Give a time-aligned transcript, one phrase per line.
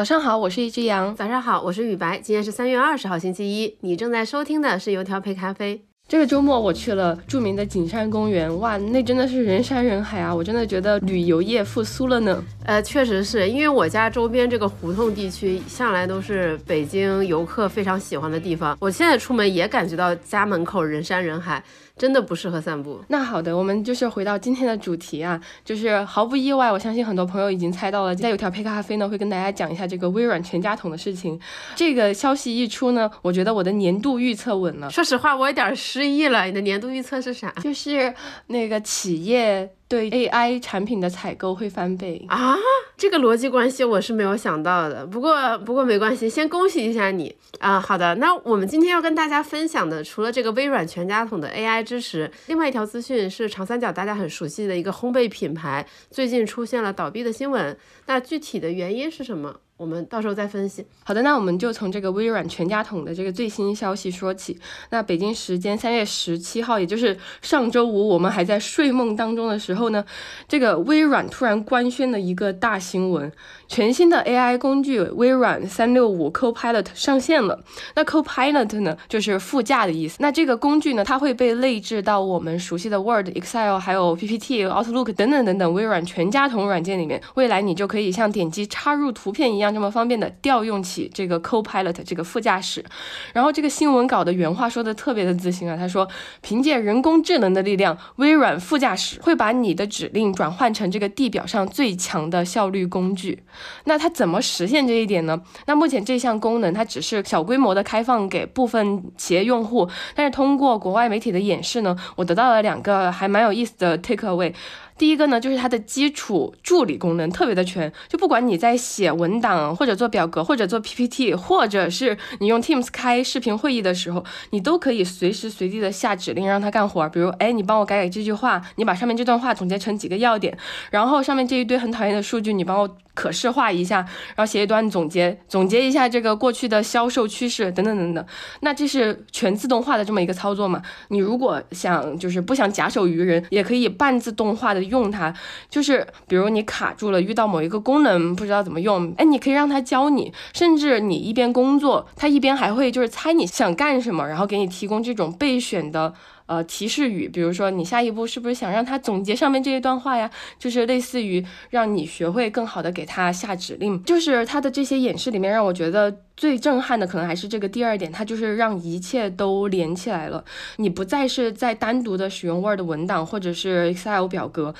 [0.00, 1.14] 早上好，我是一只羊。
[1.14, 2.18] 早上好，我是雨白。
[2.18, 3.76] 今天是三月二十号，星期一。
[3.82, 5.84] 你正在收听的是油条配咖啡。
[6.08, 10.34] 这个周末我去了著名的景山公园，哇，那真的是人山人海啊！
[10.34, 12.42] 我真的觉得旅游业复苏了呢。
[12.64, 21.62] 呃，确实是因为我家周边这个胡同地区向来都是北京游客非常喜欢的地方，我现在出门也感觉到家门口人山人海。
[22.00, 22.98] 真的不适合散步。
[23.08, 28.16] 那好的，我们就是回到今天的主题啊，就是毫不意外，我相信很多朋友已经猜到了。
[28.16, 31.38] 在有条配咖啡呢，会跟大家讲一下这个微软全家桶的事情。
[31.76, 34.88] 这个消息一出呢，我觉得我的年度预测稳了。
[34.88, 36.46] 说实话，我有点失忆了。
[36.46, 37.50] 你的年度预测是啥？
[37.62, 38.14] 就是
[38.46, 39.70] 那个企业。
[39.90, 42.56] 对 AI 产品的采购会翻倍啊！
[42.96, 45.04] 这个逻辑关系我是没有想到的。
[45.04, 47.80] 不过不过没关系，先恭喜一下你啊！
[47.80, 57.76] 好的，那我们今天要跟大家分享的，除了这个微软全家桶的 AI 支持，另外一条资讯是长三角大家很熟悉的一个烘焙品牌最近出现了倒闭的新闻。
[58.06, 59.56] 那具体的原因是什么？
[59.80, 60.84] 我们到时候再分析。
[61.02, 64.60] 好的，那我们就从这个微软全家桶的这个最新消息说起。
[64.90, 70.04] 那北京时间三月十七号，也就是上周五，我们还在睡梦当中的时候呢，
[70.46, 73.32] 这个微软突然官宣了一个大新闻：
[73.70, 77.62] 全新的 AI 工具微软三六五 Copilot 上线了。
[77.94, 80.16] 那 Copilot 呢，就是副驾的意思。
[80.18, 87.22] 那这个工具呢，它会被内置到我们熟悉的 Word、Excel、还有 PPT、Outlook 等等等等微软全家桶软件里面。
[87.34, 89.72] 未来你就可以像点击插入图片一样。
[89.72, 92.84] 这么方便的调用起这个 Copilot 这个副驾驶，
[93.32, 96.08] 然后这个新闻稿的原话说的特别的自信啊，他说
[96.40, 103.44] 凭借人工智能的力量，微软副驾驶会把你的指令转换成这个地表上最强的效率工具。
[103.84, 105.40] 那它怎么实现这一点呢？
[105.66, 114.54] 那目前这项功能它只是小规模的开放给部分企业用户，但是通过国外媒体的演示呢，我得到了两个还蛮有意思的 take away。
[114.98, 127.08] 第一个呢，就是它的基础助理功能特别的全，就不管你在写文档，或者做表格，或者做 PPT，或者是你用 Teams 开视频会议的时候，你都可以随时随地的下指令让它干活。
[127.08, 130.54] 比如，哎，你帮我改改这句话，你把上面这段话总结成几个要点，
[130.90, 132.96] 然后上面这一堆很讨厌的数据，你帮我。
[133.12, 133.96] 可视化一下，
[134.34, 138.24] 然后写一段总结，总结一下这个过去的销售趋势等等等等。
[138.60, 140.82] 那这是全自动化的这么一个操作嘛？
[141.08, 145.34] 你如果想就是不想假手于人，也可以半自动化的用它。
[145.68, 150.32] 就是比如你卡住了，遇到某一个功能不知道怎么用，哎，你可以让它教你。
[150.52, 156.14] 甚至你一边工作，它一边还会就是猜你想干什么，然后给你提供这种备选的。
[156.50, 160.28] 呃，提示语，比如说你下一步是不是想让他总结上面这一段话呀？
[160.58, 164.02] 就是类似于让你学会更好的给他下指令。
[164.02, 170.42] 就是他的这些演示里面，让我觉得最震撼的可能还是这个第二点，它就是让一切都连起来了。
[170.76, 174.74] 你不再是在单独的使用 Word 文档或者是 Excel 表格。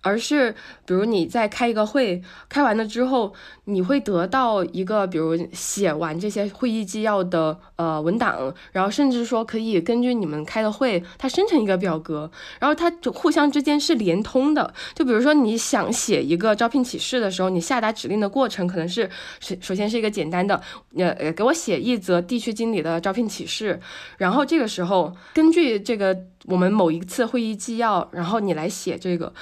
[0.00, 0.52] 而是，
[0.84, 3.32] 比如你在开一个会，开完了之后，
[3.64, 14.74] 你会得到一个，比如写完这些会议纪要的呃文档，然后甚至说可以根据你们开的会，它生成一个表格，然后它就互相之间是连通的。
[14.94, 19.08] 就比如说你想写一个招聘启事的时候，你下达指令的过程可能是
[19.40, 20.60] 首首先是一个简单的，
[21.04, 23.78] 呃呃，给我写一则地区经理的招聘启事，
[24.16, 26.16] 然后这个时候根据这个
[26.46, 29.32] 我们某一次会议纪要，然后你来写这个。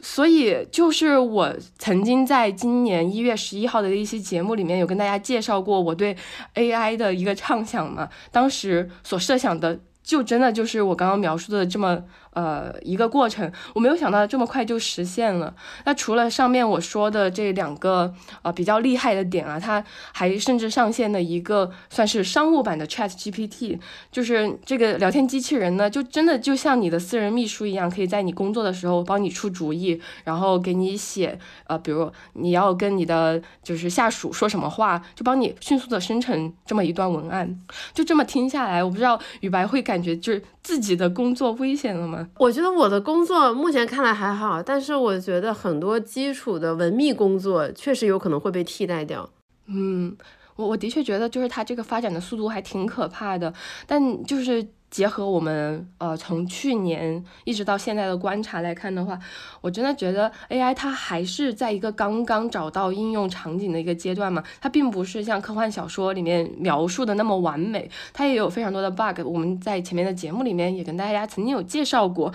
[0.00, 6.16] 所以，就是我曾经在今年一月十一号的一期节目里面有跟大家介绍过我对
[6.54, 12.02] AI 的一个畅想嘛，当时所设想的，就真的就是我刚刚描述的这么。
[12.32, 15.54] 呃，一个过程，我没有想到这么快就实现了。
[15.84, 18.12] 那除了上面我说的这两个
[18.42, 23.78] 呃比较厉害的点啊，它还甚至上线了一个算是商务版的 Chat GPT，
[24.10, 37.58] 就是这个聊天机器人呢，就真的就像你的私人秘书一样，可以在你工作的时候帮你出主意，然后给你写呃，比如你要跟你的就是下属说什么话，就帮你迅速的生成这么一段文案。
[37.92, 42.28] 就这么听下来，我不知道雨白会感觉就是自己的工作危险了吗？
[42.38, 49.28] 我觉得我的工作目前看来还好，但是我觉得很多基础的文秘工作确实有可能会被替代掉。
[49.66, 50.16] 嗯，
[50.56, 53.52] 我我的确觉得就是它这个发展的速度还挺可怕的，
[53.86, 54.66] 但就是。
[54.92, 59.18] 结合我们呃从去年一直到现在的观察来看的话，
[59.62, 69.22] 我真的觉得 AI 它还是在一个刚刚找到应用场景的一个阶段嘛，它并不是像科幻小说里面描述的那么完美，它也有非常多的 bug。
[69.24, 72.30] 我们在前面的节目里面也跟大家曾经有介绍过，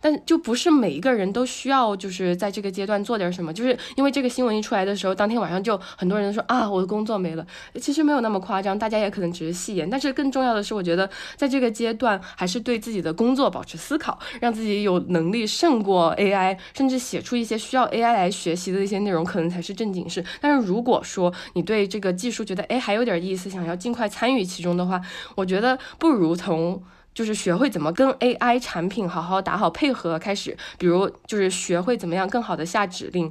[0.00, 7.46] 但就不是每一个人都需要就是在这个阶段做点什么，就是因为这个新闻一出来的时候，当天晚上就很多人说啊我的工作没了，
[7.80, 9.88] 其实没有那么夸张，大家也可能只是戏言。
[9.88, 20.24] 但是更重要的是，我觉得在这个阶段还是对自己的工作保持思考，让自己有能力胜过 AI，甚至写出一些需要 AI 来学习的一些内容，可能才是正经事。
[20.40, 24.98] 但是如果说你对这个技术觉得哎还有点意思，想要尽快参与其中的话，
[25.36, 26.82] 我觉得不如从。
[27.12, 33.30] 就是学会怎么跟 AI 产品好好打好配合开始，比如就是学会怎么样更好的下指令。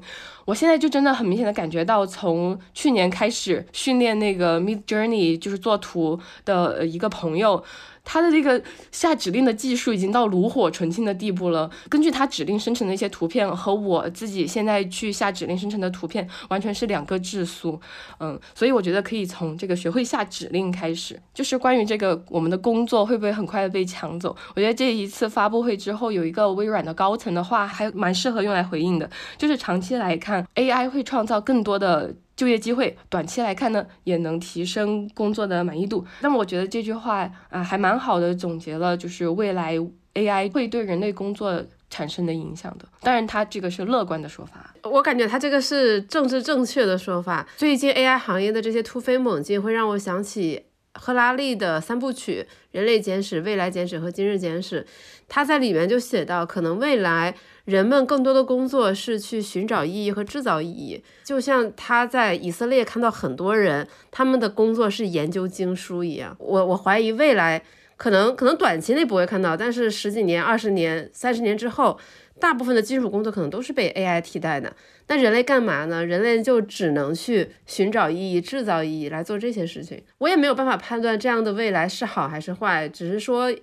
[0.49, 7.63] 我现在就真的很明显的感觉到，从去年开始训练那个 Mid Journey 就是做图的一个朋友。
[8.11, 8.59] 他的这个
[8.91, 11.69] 下指令的技术已经到炉火纯青的地步了。
[11.89, 17.79] 根据他指令生成的一些图片和我自己现在去下指令生成的图片完全是两个质素。
[18.19, 21.21] 嗯，所以我觉得可以从这个学会下指令开始。
[21.35, 24.35] 就是关于这个我们的工作会不会很快的被抢走？
[24.55, 29.07] 我觉得这一次发布会之后有一个微软的高层的话还蛮适合用来回应的，
[29.37, 32.13] 就是长期来看，AI 会创造更多的。
[32.35, 36.05] 就业机会，短期来看呢，也能提升工作的满意度。
[36.21, 39.77] 那么我觉得这句话啊，还蛮好的，总结了就是未来
[40.13, 42.85] AI 会对人类工作产生的影响的。
[43.01, 47.45] 当然，它这个是乐观的说法，我感觉它这个是政治正确的说法。
[47.57, 50.63] 最近 AI 行业的这些突飞猛进，会让我想起。
[50.99, 54.81] 赫拉利的三部曲《人类简史》《未来简史》和《今日简史》，
[55.29, 61.01] 他在里面就写到，可能未来人们更多的工作是去寻找意义和制造意义。
[61.23, 66.35] 就像他在以色列看到很多人，他们的工作是研究经书一样。
[66.37, 67.63] 我我怀疑未来
[67.95, 71.97] 可能可能短期内不会看到，但是十几年、二十年、三十年之后。
[72.39, 74.73] 大部分的基础工作可能都是被 AI 替代的，
[75.07, 76.05] 那人类干嘛呢？
[76.05, 80.01] 人类就只能去寻找意义、制造意义来做这些事情。
[80.19, 83.53] 我也没有办法判断这样的未来是好还是坏，只是说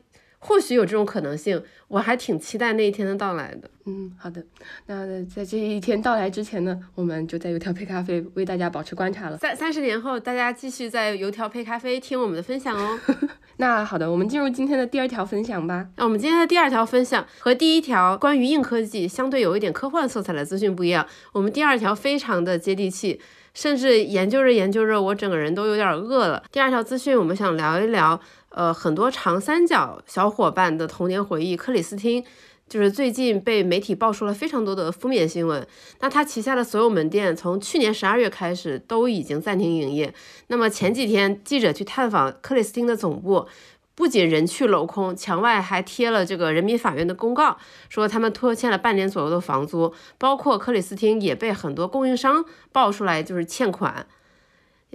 [0.47, 1.63] 或许有这种可能性。
[1.89, 3.71] 我还挺期待那一天的到来的。
[3.85, 4.45] 嗯，好的。
[4.87, 9.39] 那在这一天到来之前呢，我们就在油条配咖啡为大家保持观察了。
[9.39, 12.99] 三三十年后，大家继续在油条配咖啡听我们的分享哦。
[13.59, 15.87] 那好的，我们进入今天的第二条分享吧。
[15.97, 21.07] 那我们今天的第二条分享和第一条关于硬科技相对有一点科幻色彩的资讯不一样。
[21.33, 23.21] 我们第二条非常的接地气，
[23.55, 26.43] 甚至研究着研究着，我整个人都有点饿了。
[26.51, 28.21] 第二条资讯，我们想聊一聊，
[28.57, 32.25] 呃，很多长三角小伙伴的童年回忆——克里斯汀。
[32.69, 35.65] 就是最近被媒体爆出了非常多的负面新闻，
[36.01, 40.13] 那他旗下的所有门店从去年十二月开始都已经暂停营业。
[40.49, 43.47] 那么前几天记者去探访克里斯汀的总部，
[43.95, 47.57] 不仅人去楼空，墙外还贴了这个人民法院的公告，
[47.89, 54.09] 说他们拖欠了半年左右的房租，包括克里斯汀也被很多供应商爆出来就是欠款。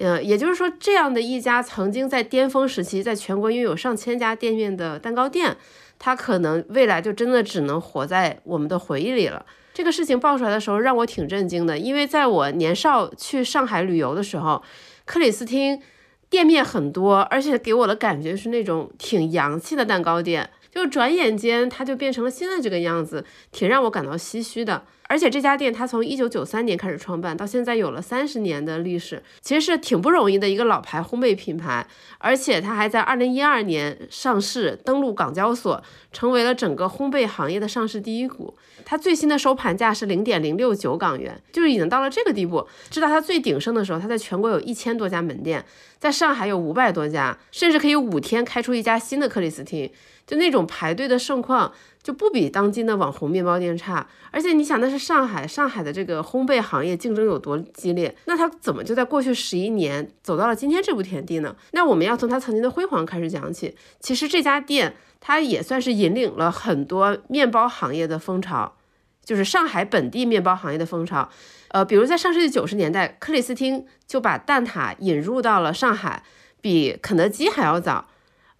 [0.01, 5.55] 呃，也就是说，这样的一家曾经在巅峰时期在全国拥有上千家店面的蛋糕店。
[5.99, 9.45] 他可能未来就真的只能活在我们的回忆里了。
[9.71, 14.63] 这个事情爆出来的时候，让我挺震惊的，因为在我年少去上海旅游的时候，
[15.05, 15.79] 克里斯汀
[16.27, 20.49] 店面很多，而且给我的感觉是那种挺洋气的蛋糕店。
[20.71, 24.83] 就转眼间，它就变成了现在这个样子，挺让我感到唏嘘的。
[25.09, 31.85] 而且这家店它从一九九三年开始创办，到现在有了三十年的历史，其实是挺不容易的一个老牌烘焙品牌。
[32.17, 35.83] 而且它还在二零一二年上市，登陆港交所，
[36.13, 38.55] 成为了整个烘焙行业的上市第一股。
[38.85, 42.65] 它最新的收盘价是零点零六九港元，就是已经到了这个地步。
[42.89, 45.65] 知道它最鼎盛的时候，它在全国有一千多家门店，
[45.99, 49.91] 在上海有五百多家，甚至可以五天开出一家新的克里斯汀。
[50.31, 51.69] 就那种排队的盛况，
[52.01, 54.07] 就不比当今的网红面包店差。
[54.31, 58.15] 而且你想，那是上海，上海的这个烘焙行业竞争有多激烈？
[58.23, 61.53] 那它怎么就在过去十一年走到了今天这步田地呢？
[61.71, 63.75] 那我们要从它曾经的辉煌开始讲起。
[63.99, 68.77] 其实这家店，它也算是引领了很多面包行业的风潮，
[69.25, 71.27] 就是上海本地面包行业的风潮。
[71.71, 76.23] 呃，比如在上世纪九十年代，克里斯汀就把蛋挞引入到了上海，
[76.61, 78.07] 比肯德基还要早。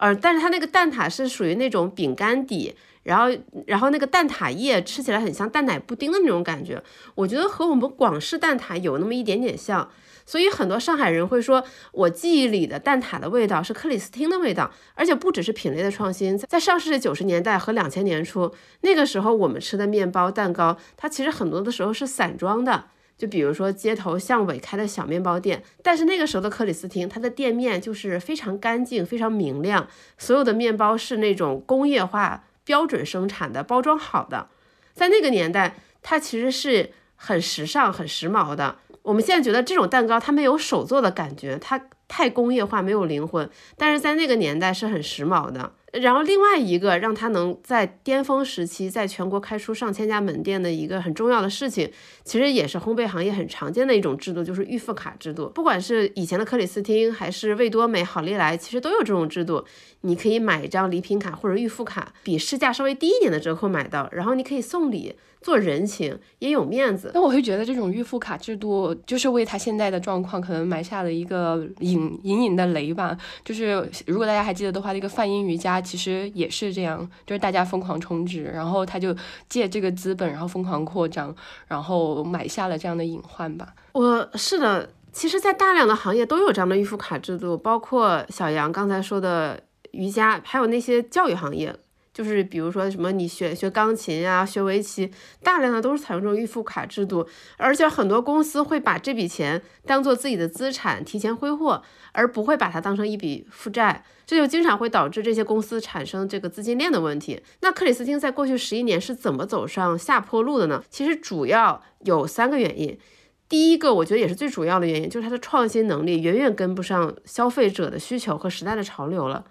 [0.02, 3.32] 呃，但是它那个蛋挞是属于那种饼干底，然后
[3.68, 9.88] 然后那个蛋挞液吃起来很像蛋奶布丁的那种感觉，我觉得和我们广式蛋挞有那么一点点像，
[10.26, 22.86] 所以很多上海人会说，我记忆里的蛋挞的味道是克里斯汀的味道，而且不只是品类的创新，在上世纪九十年代和两千年初那个时候，我们吃的面包蛋糕，它其实很多的时候是散装的。
[23.22, 29.88] 就比如说街头巷尾开的小面包店，但是那个时候的克里斯汀，它的店面就是非常干净、非常明亮，
[30.18, 34.48] 所有的面包是那种工业化标准生产的、包装好的。
[34.96, 38.78] 在那个年代，它其实是很时尚、很时髦的。
[39.04, 43.48] 我们现在觉得这种蛋糕它没有手做的感觉，它太工业化，没有灵魂，
[43.78, 45.74] 但是在那个年代是很时髦的。
[45.92, 51.92] 然后另外一个让它能在巅峰时期在全国开出上千家门店的一个很重要的事情，
[52.24, 55.50] 其实也是烘焙行业很常见的一种制度，就是预付卡制度。
[55.50, 59.66] 不管是以前的克里斯汀，还是味多美、好利来，其实都有这种制度。
[60.02, 65.16] 你可以买一张礼品卡或者预付卡，比市价稍微低一点的折扣买到，然后你可以送礼。
[65.42, 73.18] 做人情也有面子，那我会觉得这种预付卡制度就是为他现在的状况可能埋下了一个隐隐隐的雷吧。
[73.44, 79.16] 就是如果大家还记得的话，那个泛音瑜伽其实也是这样，就是大家疯狂充值，然后他就
[79.50, 81.36] 借这个资本，然后疯狂扩张，
[81.68, 83.74] 然后买下了这样的隐患吧。
[83.94, 89.60] 我是的，其实，在大量的行业都有这样的预付卡制度，包括小杨刚才说的
[89.92, 91.76] 瑜伽，还有那些教育行业。
[92.14, 95.10] 就是比如说什么，你学学钢琴呀，学围棋，
[95.42, 97.28] 大量的都是采用这种预付卡制度，
[97.58, 107.42] 而且很多公司会把这笔钱当做自己的资产提前挥霍，而不会把它当成一笔负债，这就经常会导致这些公司产生这个资金链的问题。
[107.62, 110.84] 那克里斯汀在过去十一年是怎么走上下坡路的呢？
[110.90, 113.00] 其实主要有三个原因，
[113.48, 119.46] 第一个我觉得也是最主要的原因，就是它的创新能力远远跟不上消费者的需求和时代的潮流了。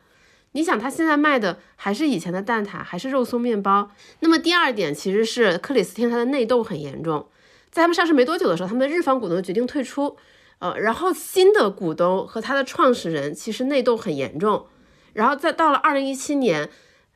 [0.52, 3.90] 你想，他现在卖的还是以前的蛋挞，还是肉松面包？
[4.20, 7.28] 那么第二点其实是克里斯汀它的内斗很严重，
[7.70, 10.16] 在他们上市没多久的时候，他们的日方股东决定退出，
[10.58, 14.66] 呃，然后新的股东和他的创始人其实内斗很严重，
[15.12, 16.68] 然后再到了二零一七年。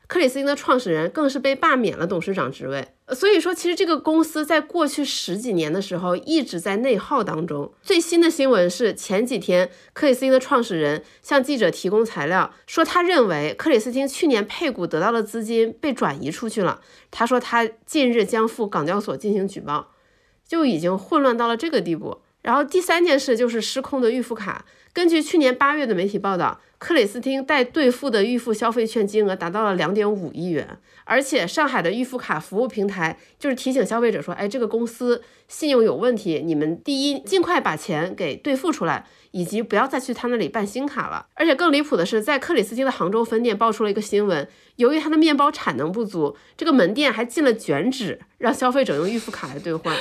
[0.07, 7.71] 克里斯汀的创始人更是被罢免了董事长职位，所以说其实这个公司在过去十几年的时候一直在内耗当中。
[7.83, 16.81] 最新的新闻是前几天克里斯汀的创始人向记者提供材料，说他认为克里斯汀去年配股得到的资金被转移出去了。
[17.11, 19.91] 他说他近日将赴港交所进行举报，
[20.47, 22.21] 就已经混乱到了这个地步。
[22.45, 24.63] 然后第三件事就是失控的预付卡。
[24.93, 41.25] 根据去年八月的媒体报道，克里斯汀代兑付的预付消费券金额达到了两点五亿元，而且上海的预付卡服务平台就是提醒消费者说，哎，这个公司信用有问题，你们第一尽快把钱给兑付出来，以及不要再去他那里办新卡了。
[41.33, 49.93] 而且更离谱的是，在克里斯汀的杭州分店爆出了一个新闻，由于他的面包产能不足，这个门店还进了卷纸，让消费者用预付卡来兑换。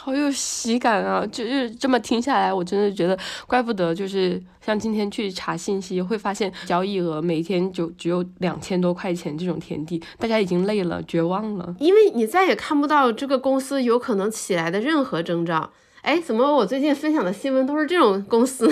[0.00, 1.26] 好有喜感啊！
[1.26, 15.70] 就是这么听下来，我真的觉得，怪不得就是像今天去查信息，会发现交易额每天就只有两千多块钱这种田地，大家已经累了，绝望了，因为你再也看不到这个公司有可能起来的任何征兆。
[16.02, 18.70] 哎，怎么我最近分享的新闻都是这种公司？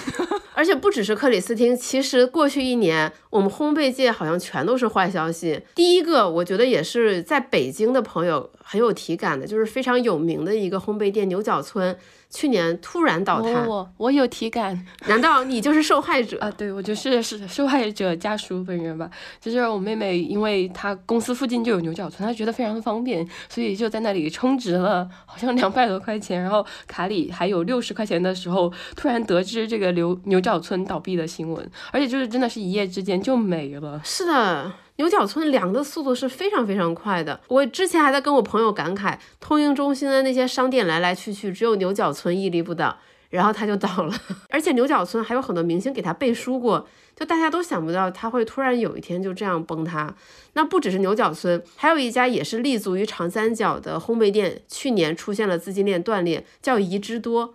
[0.54, 5.60] 而且不只是克里斯汀，其实过去一年我们烘焙界好像全都是坏消息。
[5.74, 11.96] 第一个，我觉得也是在北京的朋友很有体感的，就是非常有名的一个烘焙店牛角村。
[12.28, 16.50] 去年突然倒塌，我我有体感，难道你就是受害者 啊？
[16.50, 19.08] 对，我就是是受害者家属本人吧。
[19.40, 34.00] 就是我妹妹，因为她公司附近就有牛角村，她觉得非常的方便，所以就在那里充值了，好像两百多块钱，然后卡里还有六十块钱的时候，突然得知这个牛牛角村倒闭的新闻，而且就是真的是一夜之间就没了。
[34.04, 34.72] 是的。
[34.96, 37.40] 牛角村凉的速度是非常非常快的。
[37.48, 42.98] 我之前还在跟我朋友感慨，通用中心的那些商店来来去去，只有牛角村屹立不倒，
[43.28, 44.14] 然后它就倒了。
[44.48, 50.14] 而且牛角村还有很多明星给他背书过，就大家都想不到他会突然有一天就这样崩塌。
[50.54, 57.54] 那不只是牛角村，还有一家也是立足于长三角的烘焙店，去年出现了资金链断裂，叫宜之多。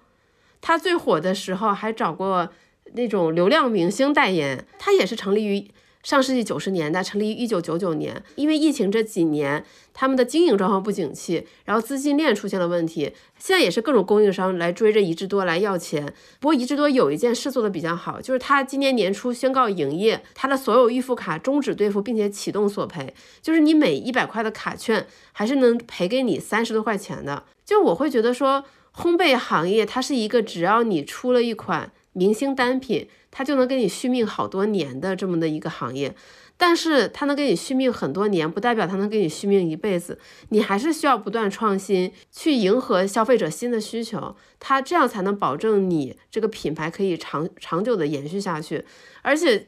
[0.61, 2.49] 他最火的时候还找过
[2.93, 5.71] 那种流量明星代言，他也是成立于。
[6.03, 16.11] 上世纪九十年代成立于一九九九年，因为疫情这几年他们的经营状况不景气，然后资金链出现了问题，现在也是各种供应商来追着宜之多来要钱。
[16.39, 27.43] 不过宜之多有一件事做的比较好，就是他今年年初宣告营业，他的所有预付卡终止兑付，并且启动索赔，就是你每一百块的卡券还是能赔给你三十多块钱的。
[27.63, 28.65] 就我会觉得说，
[28.95, 33.07] 烘焙行业它是一个只要你出了一款明星单品。
[33.31, 36.13] 它就能给你续命好多年的这么的一个行业，
[36.57, 40.19] 但是它能给你续命很多年，不代表它能给你续命一辈子。
[40.49, 48.85] 你还是需要不断创新，去迎合消费者新的需求，它这样才能保证你这个品牌可以长长久的延续下去。
[49.21, 49.67] 而且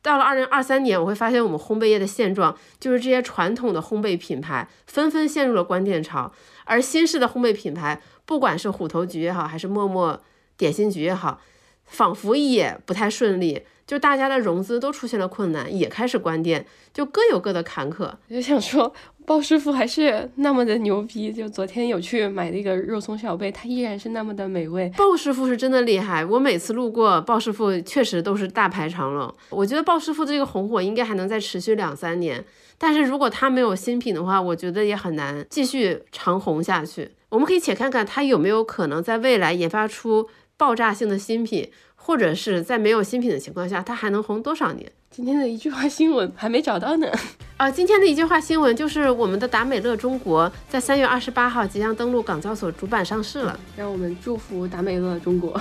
[0.00, 6.32] 到了二零二三年，我会发现我们烘焙业的现状就是这些传统的烘焙品牌纷纷陷入了关店潮，
[6.64, 10.22] 而新式的烘焙品牌，不管是虎头局也好，还是默默
[10.56, 11.40] 点心局也好。
[11.88, 18.04] 仿佛也不太顺利，就大家的融资都出现了困难，也开始关店，就各有各的坎坷。
[18.28, 18.92] 我就想说，
[19.24, 21.32] 鲍师傅还是那么的牛逼。
[21.32, 24.92] 就昨天有去买那个肉松小贝，它依然是那么的美味。
[24.96, 29.34] 鲍师傅是真的厉害，我每次路过鲍师傅，确实都是大排长龙。
[29.50, 32.44] 我觉得鲍师傅的这个红火应该还能再持续两三年，
[32.76, 37.10] 但是如果他没有新品的话，我觉得也很难继续长红下去。
[37.30, 40.28] 我们可以且看看他有没有可能在未来研发出。
[40.58, 44.92] 爆炸性的新品，或者是在没有新品的情况下，它还能红多少年？
[45.10, 47.10] 今天的一句话新闻还没找到呢。
[47.56, 53.58] 啊，今天的一句话新闻就是我们的达美乐中国在三月二十八号即将登陆港交所主板上市了。
[53.76, 55.60] 让我们祝福达美乐中国。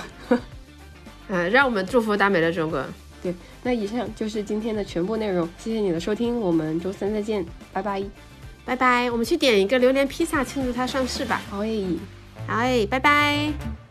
[1.30, 2.84] 嗯， 让我们祝福达美乐中国。
[3.24, 8.04] 对，那以上就是今天的全部内容，谢谢你的收听，我们周三再见，拜拜，
[8.64, 9.10] 拜拜。
[9.10, 11.42] 我们去点一个榴莲披萨庆祝它上市吧。
[11.50, 11.88] 好诶，
[12.46, 13.87] 好诶，拜拜。